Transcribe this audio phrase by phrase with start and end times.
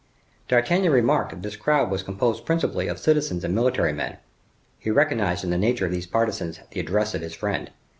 [0.47, 4.17] D'Artagnan remarked that this crowd was composed principally of citizens and military men.
[4.79, 7.69] He recognized in the nature of these partisans the address of his friend.